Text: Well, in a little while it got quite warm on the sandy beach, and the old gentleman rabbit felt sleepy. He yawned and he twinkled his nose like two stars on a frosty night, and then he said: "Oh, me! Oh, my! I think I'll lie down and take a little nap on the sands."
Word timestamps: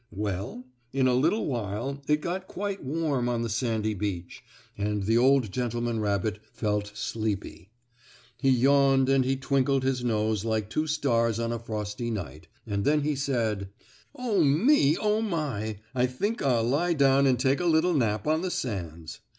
Well, 0.09 0.65
in 0.91 1.07
a 1.07 1.13
little 1.13 1.45
while 1.45 2.01
it 2.07 2.21
got 2.21 2.47
quite 2.47 2.83
warm 2.83 3.29
on 3.29 3.43
the 3.43 3.49
sandy 3.49 3.93
beach, 3.93 4.43
and 4.75 5.03
the 5.03 5.19
old 5.19 5.51
gentleman 5.51 5.99
rabbit 5.99 6.39
felt 6.53 6.87
sleepy. 6.95 7.69
He 8.39 8.49
yawned 8.49 9.09
and 9.09 9.23
he 9.23 9.35
twinkled 9.35 9.83
his 9.83 10.03
nose 10.03 10.43
like 10.43 10.71
two 10.71 10.87
stars 10.87 11.39
on 11.39 11.51
a 11.51 11.59
frosty 11.59 12.09
night, 12.09 12.47
and 12.65 12.83
then 12.83 13.01
he 13.01 13.15
said: 13.15 13.69
"Oh, 14.15 14.43
me! 14.43 14.97
Oh, 14.97 15.21
my! 15.21 15.77
I 15.93 16.07
think 16.07 16.41
I'll 16.41 16.63
lie 16.63 16.93
down 16.93 17.27
and 17.27 17.39
take 17.39 17.59
a 17.59 17.65
little 17.67 17.93
nap 17.93 18.25
on 18.25 18.41
the 18.41 18.49
sands." 18.49 19.19